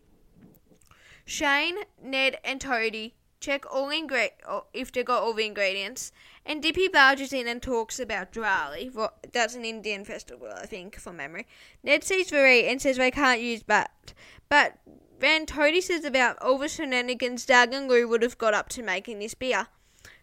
Shane, 1.25 1.77
Ned, 2.03 2.39
and 2.45 2.61
Toadie 2.61 3.15
check 3.41 3.65
all 3.73 3.89
ingre- 3.89 4.31
if 4.73 4.93
they 4.93 5.03
got 5.03 5.23
all 5.23 5.33
the 5.33 5.47
ingredients. 5.47 6.13
And 6.45 6.63
Dipi 6.63 6.93
barges 6.93 7.33
in 7.33 7.47
and 7.47 7.63
talks 7.63 7.99
about 7.99 8.33
Diwali. 8.33 8.93
That's 9.33 9.55
an 9.55 9.65
Indian 9.65 10.05
festival, 10.05 10.49
I 10.55 10.67
think, 10.67 10.99
from 10.99 11.17
memory. 11.17 11.47
Ned 11.83 12.05
sees 12.05 12.31
Varee 12.31 12.71
and 12.71 12.81
says 12.81 12.97
they 12.97 13.11
can't 13.11 13.41
use 13.41 13.63
bat. 13.63 14.13
But 14.49 14.79
then 15.19 15.47
Toadie 15.47 15.83
says 15.83 16.05
about 16.05 16.39
all 16.41 16.59
the 16.59 16.69
shenanigans 16.69 17.47
Doug 17.47 17.73
and 17.73 17.89
Lou 17.89 18.09
would 18.09 18.23
have 18.23 18.39
got 18.39 18.55
up 18.55 18.69
to 18.71 18.83
making 18.83 19.19
this 19.19 19.35
beer. 19.35 19.69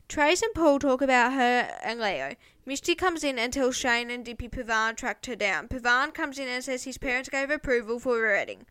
Trace 0.07 0.41
and 0.41 0.53
Paul 0.53 0.79
talk 0.79 1.01
about 1.01 1.33
her 1.33 1.77
and 1.83 1.99
Leo. 1.99 2.35
Misty 2.65 2.95
comes 2.95 3.23
in 3.23 3.37
and 3.37 3.51
tells 3.51 3.75
Shane 3.75 4.09
and 4.09 4.25
Dipi 4.25 4.49
Pavan 4.49 4.95
tracked 4.95 5.25
her 5.25 5.35
down. 5.35 5.67
Pavan 5.67 6.13
comes 6.13 6.39
in 6.39 6.47
and 6.47 6.63
says 6.63 6.83
his 6.83 6.97
parents 6.97 7.29
gave 7.29 7.49
approval 7.49 7.99
for 7.99 8.17
her 8.17 8.33
wedding. 8.33 8.65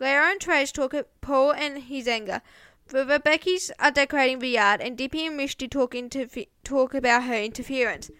Leo 0.00 0.22
and 0.22 0.40
Trace 0.40 0.72
talk 0.72 0.92
at 0.92 1.08
Paul 1.20 1.52
and 1.52 1.84
his 1.84 2.08
anger. 2.08 2.42
The 2.88 3.04
Rebecchis 3.04 3.70
are 3.78 3.90
decorating 3.90 4.40
the 4.40 4.48
yard, 4.48 4.80
and 4.80 4.98
Dipi 4.98 5.26
and 5.26 5.36
Misty 5.36 5.68
talk, 5.68 5.94
interfe- 5.94 6.48
talk 6.64 6.94
about 6.94 7.24
her 7.24 7.34
interference. 7.34 8.10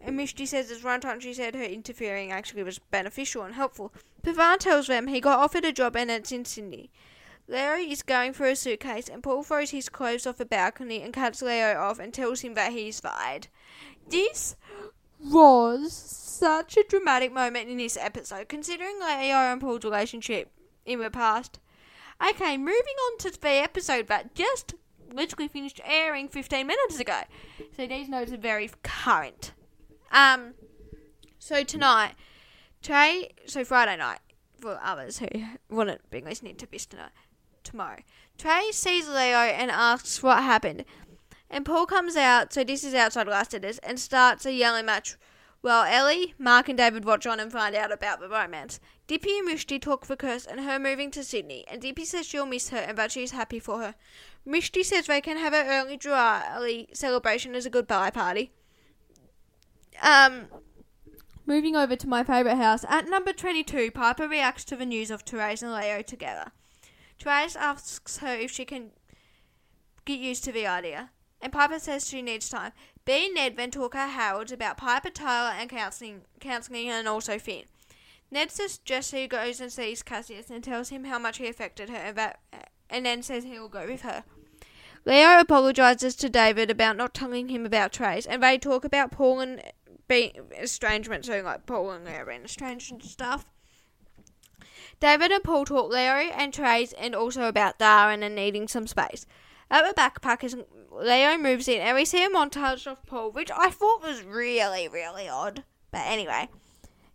And 0.00 0.16
Misty 0.16 0.44
says 0.44 0.68
there's 0.68 0.84
one 0.84 1.00
time 1.00 1.20
she 1.20 1.32
said 1.32 1.54
her 1.54 1.62
interfering 1.62 2.30
actually 2.30 2.64
was 2.64 2.78
beneficial 2.78 3.42
and 3.42 3.54
helpful. 3.54 3.94
Pavan 4.22 4.58
tells 4.58 4.88
them 4.88 5.06
he 5.06 5.20
got 5.20 5.38
offered 5.38 5.64
a 5.64 5.72
job 5.72 5.96
and 5.96 6.10
it's 6.10 6.32
in 6.32 6.44
Sydney. 6.44 6.90
Larry 7.46 7.90
is 7.90 8.02
going 8.02 8.32
for 8.32 8.46
a 8.46 8.56
suitcase, 8.56 9.08
and 9.08 9.22
Paul 9.22 9.42
throws 9.42 9.70
his 9.70 9.88
clothes 9.88 10.26
off 10.26 10.40
a 10.40 10.44
balcony 10.44 11.00
and 11.02 11.14
cuts 11.14 11.42
Leo 11.42 11.78
off 11.78 11.98
and 11.98 12.12
tells 12.12 12.40
him 12.40 12.54
that 12.54 12.72
he's 12.72 13.00
fired. 13.00 13.48
This 14.08 14.56
was 15.20 15.92
such 15.92 16.76
a 16.76 16.84
dramatic 16.84 17.32
moment 17.32 17.68
in 17.68 17.76
this 17.76 17.96
episode, 17.96 18.48
considering 18.48 18.98
Leo 18.98 19.36
and 19.36 19.60
Paul's 19.60 19.84
relationship 19.84 20.50
in 20.84 21.00
the 21.00 21.10
past. 21.10 21.58
Okay, 22.26 22.56
moving 22.56 22.72
on 22.72 23.18
to 23.18 23.30
the 23.30 23.48
episode 23.48 24.06
that 24.08 24.34
just 24.34 24.74
literally 25.12 25.48
finished 25.48 25.80
airing 25.84 26.28
15 26.28 26.66
minutes 26.66 26.98
ago. 26.98 27.20
So 27.76 27.86
these 27.86 28.08
notes 28.08 28.32
are 28.32 28.36
very 28.36 28.70
current. 28.82 29.52
Um, 30.10 30.54
so 31.38 31.64
tonight, 31.64 32.14
Trey, 32.82 33.30
so 33.46 33.64
Friday 33.64 33.96
night, 33.96 34.20
for 34.60 34.78
others 34.82 35.18
who 35.18 35.28
wouldn't 35.68 36.08
be 36.10 36.20
listening 36.20 36.56
to 36.56 36.66
this 36.66 36.86
tonight, 36.86 37.10
tomorrow. 37.62 37.98
Trey 38.38 38.70
sees 38.72 39.08
Leo 39.08 39.38
and 39.38 39.70
asks 39.70 40.22
what 40.22 40.42
happened. 40.42 40.84
And 41.50 41.64
Paul 41.64 41.86
comes 41.86 42.16
out, 42.16 42.52
so 42.52 42.64
this 42.64 42.82
is 42.82 42.94
outside 42.94 43.28
Lassiter's, 43.28 43.78
and 43.78 44.00
starts 44.00 44.46
a 44.46 44.52
yelling 44.52 44.86
match 44.86 45.16
while 45.64 45.84
Ellie, 45.84 46.34
Mark, 46.38 46.68
and 46.68 46.76
David 46.76 47.06
watch 47.06 47.26
on 47.26 47.40
and 47.40 47.50
find 47.50 47.74
out 47.74 47.90
about 47.90 48.20
the 48.20 48.28
romance. 48.28 48.80
Dipi 49.08 49.38
and 49.38 49.48
Mishti 49.48 49.80
talk 49.80 50.04
for 50.04 50.14
Kirst 50.14 50.46
and 50.46 50.60
her 50.60 50.78
moving 50.78 51.10
to 51.12 51.24
Sydney, 51.24 51.64
and 51.68 51.80
Dipi 51.80 52.04
says 52.04 52.26
she'll 52.26 52.44
miss 52.44 52.68
her 52.68 52.76
and 52.76 52.98
that 52.98 53.10
she's 53.10 53.30
happy 53.30 53.58
for 53.58 53.78
her. 53.78 53.94
Mishti 54.46 54.84
says 54.84 55.06
they 55.06 55.22
can 55.22 55.38
have 55.38 55.54
an 55.54 55.66
early 55.66 55.96
Diwali 55.96 56.94
celebration 56.94 57.54
as 57.54 57.64
a 57.64 57.70
goodbye 57.70 58.10
party. 58.10 58.52
Um, 60.02 60.48
moving 61.46 61.76
over 61.76 61.96
to 61.96 62.06
my 62.06 62.24
favourite 62.24 62.58
house. 62.58 62.84
At 62.86 63.08
number 63.08 63.32
22, 63.32 63.90
Piper 63.90 64.28
reacts 64.28 64.66
to 64.66 64.76
the 64.76 64.84
news 64.84 65.10
of 65.10 65.22
Therese 65.22 65.62
and 65.62 65.72
Leo 65.72 66.02
together. 66.02 66.52
Therese 67.18 67.56
asks 67.56 68.18
her 68.18 68.34
if 68.34 68.50
she 68.50 68.66
can 68.66 68.90
get 70.04 70.20
used 70.20 70.44
to 70.44 70.52
the 70.52 70.66
idea, 70.66 71.08
and 71.40 71.54
Piper 71.54 71.78
says 71.78 72.06
she 72.06 72.20
needs 72.20 72.50
time. 72.50 72.72
Bea 73.04 73.28
Ned 73.28 73.56
then 73.56 73.70
talk 73.70 73.92
to 73.92 73.98
Howard 73.98 74.50
about 74.50 74.78
Piper, 74.78 75.10
Tyler, 75.10 75.54
and 75.54 75.68
counselling, 75.68 76.22
counselling, 76.40 76.88
and 76.88 77.06
also 77.06 77.38
Finn. 77.38 77.64
Ned 78.30 78.50
says 78.50 78.78
Jesse 78.78 79.28
goes 79.28 79.60
and 79.60 79.70
sees 79.70 80.02
Cassius 80.02 80.50
and 80.50 80.64
tells 80.64 80.88
him 80.88 81.04
how 81.04 81.18
much 81.18 81.38
he 81.38 81.46
affected 81.46 81.90
her, 81.90 81.96
and, 81.96 82.34
and 82.88 83.06
then 83.06 83.22
says 83.22 83.44
he 83.44 83.58
will 83.58 83.68
go 83.68 83.86
with 83.86 84.02
her. 84.02 84.24
Leo 85.04 85.38
apologizes 85.38 86.16
to 86.16 86.30
David 86.30 86.70
about 86.70 86.96
not 86.96 87.12
telling 87.12 87.48
him 87.48 87.66
about 87.66 87.92
Trace, 87.92 88.24
and 88.24 88.42
they 88.42 88.56
talk 88.56 88.86
about 88.86 89.10
Paul 89.10 89.40
and 89.40 89.62
being 90.08 90.32
estrangement, 90.58 91.26
so 91.26 91.42
like 91.42 91.66
Paul 91.66 91.90
and 91.90 92.06
Leo 92.06 92.24
being 92.24 92.44
estranged 92.44 92.90
and 92.90 93.02
stuff. 93.02 93.44
David 95.00 95.30
and 95.30 95.44
Paul 95.44 95.66
talk 95.66 95.92
Larry 95.92 96.30
and 96.30 96.54
Trace 96.54 96.94
and 96.94 97.14
also 97.14 97.44
about 97.44 97.78
Darren 97.78 98.22
and 98.22 98.34
needing 98.34 98.66
some 98.66 98.86
space. 98.86 99.26
At 99.70 99.86
the 99.86 99.94
backpackers, 99.94 100.64
Leo 100.90 101.38
moves 101.38 101.68
in 101.68 101.80
and 101.80 101.96
we 101.96 102.04
see 102.04 102.24
a 102.24 102.28
montage 102.28 102.86
of 102.86 103.04
Paul, 103.06 103.32
which 103.32 103.50
I 103.50 103.70
thought 103.70 104.02
was 104.02 104.22
really, 104.22 104.88
really 104.88 105.28
odd. 105.28 105.64
But 105.90 106.02
anyway, 106.06 106.48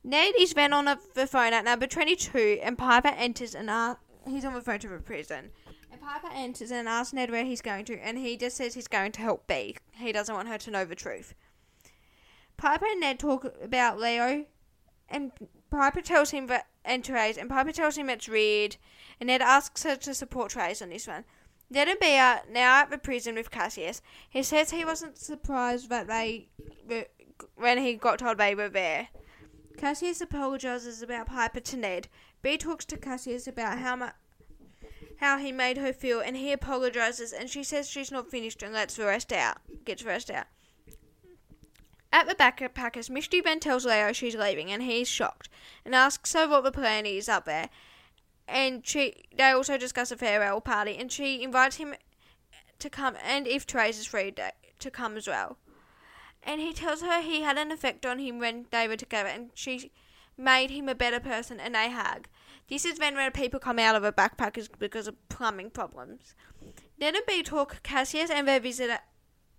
Ned 0.03 0.33
is 0.39 0.53
then 0.53 0.73
on 0.73 0.85
the 0.85 1.27
phone 1.27 1.53
at 1.53 1.65
number 1.65 1.87
22 1.87 2.59
and 2.63 2.77
Piper 2.77 3.09
enters 3.09 3.55
and 3.55 3.69
asks, 3.69 4.01
he's 4.27 4.45
on 4.45 4.53
the 4.53 4.61
phone 4.61 4.79
to 4.79 4.87
the 4.87 4.99
prison. 4.99 5.51
And 5.91 6.01
Piper 6.01 6.29
enters 6.33 6.71
and 6.71 6.87
asks 6.87 7.13
Ned 7.13 7.31
where 7.31 7.45
he's 7.45 7.61
going 7.61 7.85
to, 7.85 7.97
and 7.99 8.17
he 8.17 8.37
just 8.37 8.57
says 8.57 8.73
he's 8.73 8.87
going 8.87 9.11
to 9.13 9.21
help 9.21 9.47
Bea. 9.47 9.75
He 9.93 10.11
doesn't 10.11 10.33
want 10.33 10.47
her 10.47 10.57
to 10.57 10.71
know 10.71 10.85
the 10.85 10.95
truth. 10.95 11.33
Piper 12.57 12.85
and 12.85 13.01
Ned 13.01 13.19
talk 13.19 13.45
about 13.61 13.99
Leo, 13.99 14.45
and 15.07 15.31
Piper 15.71 16.01
tells 16.01 16.31
him 16.31 16.47
that 16.47 16.67
and 16.85 17.07
and 17.09 17.49
Piper 17.49 17.71
tells 17.71 17.97
him 17.97 18.09
it's 18.09 18.27
weird, 18.27 18.77
and 19.19 19.27
Ned 19.27 19.41
asks 19.41 19.83
her 19.83 19.95
to 19.95 20.13
support 20.13 20.51
Trace 20.51 20.81
on 20.81 20.89
this 20.89 21.07
one. 21.07 21.23
Bea 21.71 21.81
uh, 21.81 22.23
are 22.23 22.41
now 22.51 22.81
at 22.81 22.89
the 22.89 22.97
prison 22.97 23.35
with 23.35 23.51
Cassius. 23.51 24.01
He 24.29 24.43
says 24.43 24.71
he 24.71 24.85
wasn't 24.85 25.17
surprised 25.17 25.89
that 25.89 26.07
they 26.07 26.49
when 27.55 27.77
he 27.77 27.93
got 27.93 28.19
told 28.19 28.37
they 28.37 28.55
were 28.55 28.69
there. 28.69 29.09
Cassius 29.77 30.19
apologizes 30.19 31.01
about 31.01 31.27
Piper 31.27 31.59
to 31.59 31.77
Ned. 31.77 32.07
Bea 32.41 32.57
talks 32.57 32.85
to 32.85 32.97
Cassius 32.97 33.47
about 33.47 33.79
how 33.79 33.95
much 33.95 34.13
how 35.19 35.37
he 35.37 35.51
made 35.51 35.77
her 35.77 35.91
feel, 35.91 36.21
and 36.21 36.37
he 36.37 36.51
apologizes, 36.51 37.33
and 37.33 37.49
she 37.49 37.61
says 37.61 37.89
she's 37.89 38.11
not 38.11 38.31
finished 38.31 38.63
and 38.63 38.73
lets 38.73 38.95
the 38.95 39.05
rest 39.05 39.33
out, 39.33 39.57
gets 39.83 40.01
the 40.01 40.07
rest 40.07 40.31
out. 40.31 40.45
At 42.11 42.27
the 42.27 42.35
backpackers, 42.35 43.09
Misty 43.09 43.41
then 43.41 43.59
tells 43.59 43.85
Leo 43.85 44.13
she's 44.13 44.35
leaving, 44.35 44.71
and 44.71 44.81
he's 44.81 45.09
shocked, 45.09 45.49
and 45.83 45.93
asks 45.93 46.33
her 46.33 46.47
what 46.47 46.63
the 46.63 46.71
plan 46.71 47.05
is 47.05 47.27
up 47.27 47.43
there. 47.43 47.69
And 48.51 48.85
she, 48.85 49.25
they 49.37 49.51
also 49.51 49.77
discuss 49.77 50.11
a 50.11 50.17
farewell 50.17 50.59
party, 50.59 50.97
and 50.97 51.11
she 51.11 51.43
invites 51.43 51.75
him 51.75 51.93
to 52.79 52.89
come, 52.89 53.15
and 53.23 53.47
if 53.47 53.67
Trace 53.67 53.99
is 53.99 54.05
free, 54.07 54.33
to 54.79 54.91
come 54.91 55.17
as 55.17 55.27
well. 55.27 55.57
And 56.41 56.59
he 56.59 56.73
tells 56.73 57.01
her 57.01 57.21
he 57.21 57.41
had 57.41 57.57
an 57.57 57.71
effect 57.71 58.05
on 58.05 58.19
him 58.19 58.39
when 58.39 58.65
they 58.71 58.87
were 58.87 58.95
together, 58.95 59.29
and 59.29 59.51
she 59.53 59.91
made 60.37 60.71
him 60.71 60.89
a 60.89 60.95
better 60.95 61.19
person, 61.19 61.59
and 61.59 61.75
they 61.75 61.91
hug. 61.91 62.27
This 62.69 62.85
is 62.85 62.99
when 62.99 63.31
people 63.31 63.59
come 63.59 63.79
out 63.79 63.95
of 63.95 64.03
a 64.03 64.11
backpackers 64.11 64.69
because 64.79 65.07
of 65.07 65.29
plumbing 65.29 65.71
problems. 65.71 66.33
Then 66.97 67.15
and 67.15 67.25
Bea 67.27 67.43
talk 67.43 67.83
Cassius 67.83 68.29
and 68.29 68.47
their 68.47 68.59
visit 68.59 68.91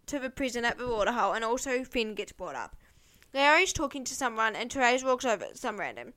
to 0.07 0.19
the 0.19 0.31
prison 0.31 0.65
at 0.65 0.79
the 0.79 0.89
waterhole, 0.89 1.35
and 1.35 1.45
also 1.45 1.85
Finn 1.85 2.15
gets 2.15 2.33
brought 2.33 2.57
up. 2.57 2.77
Larry's 3.33 3.73
talking 3.73 4.05
to 4.05 4.15
someone, 4.15 4.57
and 4.57 4.73
Therese 4.73 5.05
walks 5.05 5.25
over, 5.25 5.47
some 5.55 5.79
random, 5.79 6.15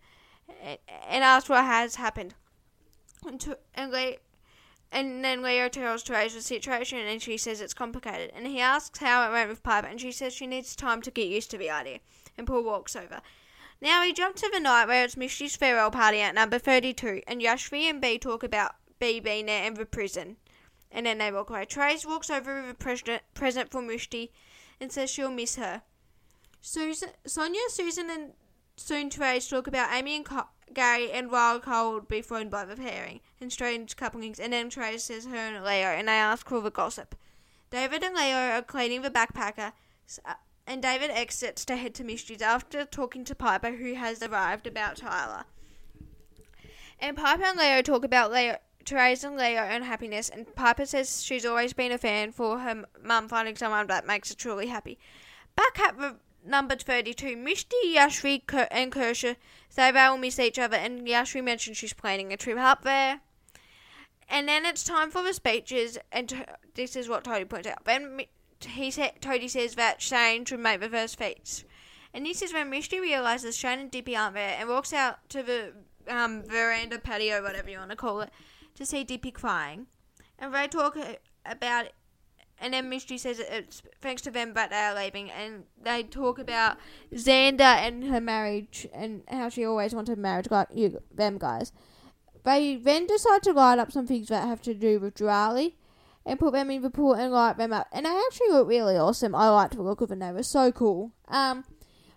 and, 0.63 0.79
and 1.07 1.23
asks 1.23 1.49
what 1.49 1.65
has 1.65 1.95
happened. 1.95 2.33
And, 3.25 3.39
to, 3.41 3.57
and, 3.73 3.93
and 4.91 5.23
then 5.23 5.41
Leo 5.41 5.69
tells 5.69 6.03
Therese 6.03 6.33
the 6.33 6.41
situation, 6.41 6.99
and 6.99 7.21
she 7.21 7.37
says 7.37 7.61
it's 7.61 7.73
complicated. 7.73 8.31
And 8.35 8.47
he 8.47 8.59
asks 8.59 8.99
how 8.99 9.27
it 9.27 9.31
went 9.31 9.49
with 9.49 9.63
Piper, 9.63 9.87
and 9.87 9.99
she 9.99 10.11
says 10.11 10.33
she 10.33 10.47
needs 10.47 10.75
time 10.75 11.01
to 11.01 11.11
get 11.11 11.27
used 11.27 11.51
to 11.51 11.57
the 11.57 11.69
idea. 11.69 11.99
And 12.37 12.47
Paul 12.47 12.63
walks 12.63 12.95
over. 12.95 13.21
Now 13.81 14.01
we 14.01 14.13
jump 14.13 14.35
to 14.37 14.49
the 14.51 14.59
night 14.59 14.87
where 14.87 15.03
it's 15.03 15.17
Misty's 15.17 15.55
farewell 15.55 15.91
party 15.91 16.19
at 16.19 16.35
number 16.35 16.57
32, 16.57 17.21
and 17.27 17.41
Yashvi 17.41 17.89
and 17.89 17.99
Bea 18.01 18.17
talk 18.17 18.43
about 18.43 18.75
Bea 18.99 19.19
being 19.19 19.47
there 19.47 19.65
in 19.65 19.73
the 19.73 19.85
prison. 19.85 20.37
And 20.91 21.05
then 21.05 21.17
they 21.17 21.31
walk 21.31 21.49
away. 21.49 21.65
Trace 21.65 22.05
walks 22.05 22.29
over 22.29 22.61
with 22.61 22.69
a 22.69 22.75
present, 22.75 23.23
present 23.33 23.71
for 23.71 23.81
Mishti 23.81 24.29
and 24.79 24.91
says 24.91 25.09
she'll 25.09 25.31
miss 25.31 25.55
her. 25.55 25.81
Susan, 26.61 27.09
Sonya, 27.25 27.59
Susan, 27.69 28.09
and 28.09 28.33
soon 28.75 29.09
Trace 29.09 29.47
talk 29.47 29.67
about 29.67 29.93
Amy 29.93 30.15
and 30.15 30.25
Co- 30.25 30.47
Gary 30.73 31.11
and 31.11 31.31
Wild 31.31 31.63
Cole 31.63 31.93
would 31.93 32.07
be 32.07 32.21
thrown 32.21 32.49
by 32.49 32.65
the 32.65 32.75
pairing 32.75 33.21
and 33.39 33.51
strange 33.51 33.95
couplings. 33.95 34.39
And 34.39 34.53
then 34.53 34.69
Trace 34.69 35.05
says 35.05 35.25
her 35.25 35.35
and 35.35 35.63
Leo, 35.63 35.87
and 35.87 36.07
they 36.07 36.13
ask 36.13 36.47
for 36.47 36.61
the 36.61 36.71
gossip. 36.71 37.15
David 37.69 38.03
and 38.03 38.15
Leo 38.15 38.37
are 38.37 38.61
cleaning 38.61 39.01
the 39.01 39.09
backpacker 39.09 39.73
uh, 40.25 40.33
and 40.65 40.81
David 40.81 41.11
exits 41.11 41.65
to 41.65 41.75
head 41.75 41.93
to 41.95 42.03
Misty's 42.03 42.41
after 42.41 42.85
talking 42.85 43.25
to 43.25 43.35
Piper, 43.35 43.71
who 43.71 43.95
has 43.95 44.21
arrived 44.23 44.67
about 44.67 44.97
Tyler. 44.97 45.43
And 46.99 47.17
Piper 47.17 47.43
and 47.43 47.57
Leo 47.57 47.81
talk 47.81 48.05
about 48.05 48.31
Leo, 48.31 48.57
Therese 48.85 49.23
and 49.23 49.35
Leo 49.35 49.61
and 49.61 49.83
happiness, 49.83 50.29
and 50.29 50.55
Piper 50.55 50.85
says 50.85 51.23
she's 51.23 51.45
always 51.45 51.73
been 51.73 51.91
a 51.91 51.97
fan 51.97 52.31
for 52.31 52.59
her 52.59 52.85
mum 53.03 53.27
finding 53.27 53.55
someone 53.55 53.87
that 53.87 54.07
makes 54.07 54.29
her 54.29 54.35
truly 54.35 54.67
happy. 54.67 54.97
Back 55.55 55.79
at 55.79 55.97
the 55.97 56.15
number 56.45 56.75
32, 56.75 57.35
Misty, 57.35 57.75
Yashvi, 57.95 58.41
and 58.71 58.91
Kirsha 58.91 59.35
say 59.69 59.91
they 59.91 60.07
will 60.07 60.17
miss 60.17 60.39
each 60.39 60.59
other, 60.59 60.77
and 60.77 61.07
Yashvi 61.07 61.43
mentioned 61.43 61.77
she's 61.77 61.93
planning 61.93 62.31
a 62.31 62.37
trip 62.37 62.57
up 62.57 62.83
there. 62.83 63.21
And 64.29 64.47
then 64.47 64.65
it's 64.65 64.83
time 64.83 65.11
for 65.11 65.21
the 65.21 65.33
speeches, 65.33 65.97
and 66.11 66.45
this 66.75 66.95
is 66.95 67.09
what 67.09 67.23
Tony 67.23 67.45
points 67.45 67.67
out. 67.67 67.85
Then 67.85 68.21
he 68.61 68.91
said, 68.91 69.13
Toadie 69.21 69.49
says 69.49 69.75
that 69.75 70.01
Shane 70.01 70.45
should 70.45 70.59
make 70.59 70.79
the 70.79 70.89
first 70.89 71.17
feats. 71.17 71.63
And 72.13 72.25
this 72.25 72.41
is 72.41 72.53
when 72.53 72.69
Misty 72.69 72.99
realizes 72.99 73.57
Shane 73.57 73.79
and 73.79 73.91
Dipi 73.91 74.17
aren't 74.17 74.35
there 74.35 74.55
and 74.59 74.69
walks 74.69 74.93
out 74.93 75.17
to 75.29 75.43
the 75.43 75.73
um, 76.07 76.43
veranda, 76.43 76.99
patio, 76.99 77.41
whatever 77.41 77.69
you 77.69 77.79
want 77.79 77.89
to 77.89 77.95
call 77.95 78.21
it, 78.21 78.29
to 78.75 78.85
see 78.85 79.03
Dipi 79.03 79.33
crying. 79.33 79.87
And 80.37 80.53
they 80.53 80.67
talk 80.67 80.97
about, 81.45 81.87
and 82.63 82.73
then 82.73 82.89
Mystery 82.89 83.17
says 83.17 83.39
it's 83.39 83.83
thanks 84.01 84.21
to 84.23 84.31
them 84.31 84.53
but 84.53 84.69
they 84.69 84.77
are 84.77 84.95
leaving, 84.95 85.29
and 85.29 85.65
they 85.81 86.01
talk 86.03 86.39
about 86.39 86.77
Xander 87.13 87.61
and 87.61 88.05
her 88.05 88.21
marriage 88.21 88.87
and 88.93 89.23
how 89.27 89.49
she 89.49 89.65
always 89.65 89.93
wanted 89.93 90.17
marriage 90.17 90.47
like 90.49 90.69
you 90.73 90.99
them 91.13 91.37
guys. 91.37 91.73
They 92.45 92.75
then 92.77 93.05
decide 93.05 93.43
to 93.43 93.53
light 93.53 93.79
up 93.79 93.91
some 93.91 94.07
things 94.07 94.29
that 94.29 94.47
have 94.47 94.61
to 94.63 94.73
do 94.73 94.99
with 94.99 95.15
Diwali 95.15 95.73
and 96.25 96.39
put 96.39 96.53
them 96.53 96.71
in 96.71 96.81
the 96.81 96.89
pool 96.89 97.13
and 97.13 97.31
light 97.31 97.57
them 97.57 97.73
up. 97.73 97.87
And 97.91 98.05
they 98.05 98.09
actually 98.09 98.49
look 98.49 98.67
really 98.67 98.97
awesome. 98.97 99.35
I 99.35 99.49
liked 99.49 99.75
the 99.75 99.81
look 99.81 100.01
of 100.01 100.09
them. 100.09 100.19
They 100.19 100.31
were 100.31 100.43
so 100.43 100.71
cool. 100.71 101.11
Um, 101.27 101.65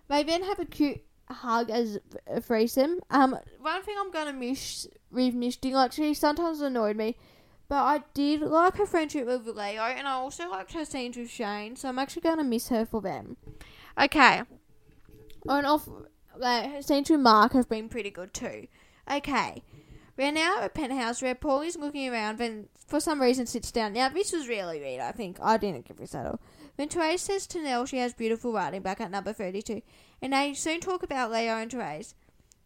they 0.07 0.23
then 0.23 0.43
have 0.43 0.59
a 0.59 0.65
cute 0.65 1.01
hug 1.29 1.69
as 1.69 1.99
a 2.25 2.41
threesome. 2.41 2.99
Um, 3.09 3.37
one 3.59 3.83
thing 3.83 3.95
I'm 3.99 4.11
gonna 4.11 4.33
miss 4.33 4.87
with 5.11 5.33
Misty, 5.33 5.73
like 5.73 5.91
she 5.91 6.13
sometimes 6.13 6.61
annoyed 6.61 6.95
me, 6.95 7.17
but 7.69 7.83
I 7.83 8.03
did 8.13 8.41
like 8.41 8.77
her 8.77 8.85
friendship 8.85 9.25
with 9.25 9.45
Leo, 9.47 9.81
and 9.83 10.07
I 10.07 10.11
also 10.13 10.49
liked 10.49 10.73
her 10.73 10.85
scenes 10.85 11.17
with 11.17 11.29
Shane. 11.29 11.75
So 11.75 11.89
I'm 11.89 11.99
actually 11.99 12.23
gonna 12.23 12.43
miss 12.43 12.69
her 12.69 12.85
for 12.85 13.01
them. 13.01 13.37
Okay, 13.99 14.41
on 15.47 15.65
off, 15.65 15.87
like 16.35 16.71
her 16.71 16.81
scenes 16.81 17.09
with 17.09 17.19
Mark 17.19 17.53
have 17.53 17.69
been 17.69 17.89
pretty 17.89 18.11
good 18.11 18.33
too. 18.33 18.67
Okay. 19.09 19.63
We're 20.17 20.31
now 20.31 20.57
at 20.57 20.65
a 20.65 20.69
penthouse 20.69 21.21
where 21.21 21.35
Paul 21.35 21.61
is 21.61 21.77
looking 21.77 22.09
around 22.09 22.41
and 22.41 22.69
for 22.87 22.99
some 22.99 23.21
reason 23.21 23.45
sits 23.45 23.71
down. 23.71 23.93
Now, 23.93 24.09
this 24.09 24.31
was 24.31 24.47
really 24.47 24.79
weird, 24.79 24.99
I 24.99 25.11
think. 25.11 25.37
I 25.39 25.57
didn't 25.57 25.85
give 25.85 25.97
this 25.97 26.15
at 26.15 26.25
all. 26.25 26.39
When 26.75 26.89
Therese 26.89 27.21
says 27.21 27.45
to 27.47 27.61
Nell 27.61 27.85
she 27.85 27.97
has 27.97 28.15
beautiful 28.15 28.51
writing 28.51 28.81
back 28.81 28.99
at 28.99 29.11
number 29.11 29.31
32, 29.31 29.83
and 30.21 30.33
they 30.33 30.55
soon 30.55 30.79
talk 30.79 31.03
about 31.03 31.31
Leo 31.31 31.55
and 31.57 31.69
Therese. 31.69 32.15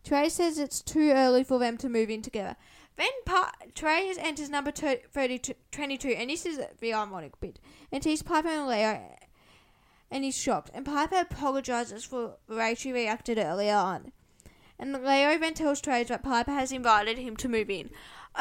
Therese 0.05 0.33
says 0.33 0.57
it's 0.57 0.81
too 0.81 1.11
early 1.11 1.43
for 1.43 1.59
them 1.59 1.77
to 1.77 1.89
move 1.89 2.09
in 2.09 2.21
together. 2.21 2.55
Then 2.97 3.09
pa- 3.25 3.53
Therese 3.75 4.17
enters 4.17 4.49
number 4.49 4.71
32, 4.71 5.53
22, 5.71 6.09
and 6.09 6.29
this 6.29 6.45
is 6.45 6.59
the 6.79 6.93
ironic 6.93 7.39
bit, 7.39 7.59
and 7.91 8.03
sees 8.03 8.21
Piper 8.21 8.49
and 8.49 8.67
Leo, 8.67 9.17
and 10.11 10.23
he's 10.23 10.37
shocked. 10.37 10.69
And 10.73 10.85
Piper 10.85 11.15
apologizes 11.15 12.03
for 12.05 12.35
the 12.47 12.55
way 12.55 12.75
she 12.75 12.91
reacted 12.91 13.37
earlier 13.37 13.75
on 13.75 14.11
and 14.81 14.93
Leo 14.93 15.37
then 15.37 15.53
tells 15.53 15.79
Therese 15.79 16.07
that 16.07 16.23
Piper 16.23 16.51
has 16.51 16.71
invited 16.71 17.19
him 17.19 17.37
to 17.37 17.47
move 17.47 17.69
in. 17.69 17.91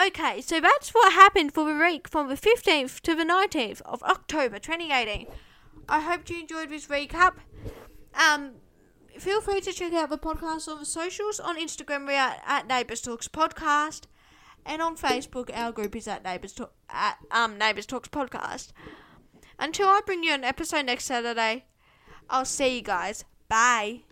Okay, 0.07 0.41
so 0.41 0.59
that's 0.59 0.91
what 0.91 1.13
happened 1.13 1.53
for 1.53 1.67
the 1.67 1.79
week 1.79 2.09
from 2.09 2.29
the 2.29 2.35
15th 2.35 3.01
to 3.01 3.15
the 3.15 3.25
19th 3.25 3.83
of 3.83 4.03
October 4.03 4.59
2018. 4.59 5.27
I 5.89 6.01
hope 6.01 6.31
you 6.31 6.41
enjoyed 6.41 6.71
this 6.71 6.87
recap. 6.87 7.35
Um, 8.15 8.53
feel 9.19 9.43
free 9.43 9.61
to 9.61 9.73
check 9.73 9.93
out 9.93 10.09
the 10.09 10.17
podcast 10.17 10.67
on 10.67 10.79
the 10.79 10.87
socials. 10.87 11.41
On 11.41 11.59
Instagram, 11.59 12.09
we 12.09 12.15
are 12.15 12.37
at 12.47 12.67
Neighbours 12.67 13.03
Talks 13.03 13.29
Podcast, 13.29 14.05
and 14.67 14.83
on 14.83 14.97
Facebook, 14.97 15.51
our 15.55 15.73
group 15.73 15.97
is 15.97 16.09
at 16.09 16.25
Neighbours 16.25 16.59
at 16.89 17.19
um 17.31 17.59
Neighbours 17.59 17.87
Talks 17.87 18.09
Podcast. 18.09 18.73
Until 19.59 19.89
I 19.89 20.01
bring 20.05 20.23
you 20.23 20.33
an 20.33 20.45
episode 20.45 20.87
next 20.87 21.05
Saturday, 21.05 21.65
I'll 22.29 22.45
see 22.45 22.77
you 22.77 22.83
guys. 22.83 23.25
Bye. 23.49 24.03